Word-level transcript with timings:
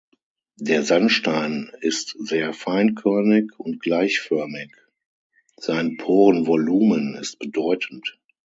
Der 0.57 0.81
Sandstein 0.81 1.69
ist 1.81 2.15
sehr 2.17 2.53
feinkörnig 2.53 3.51
und 3.59 3.81
gleichförmig, 3.81 4.71
sein 5.57 5.97
Porenvolumen 5.97 7.13
ist 7.13 7.37
bedeutend. 7.37 8.17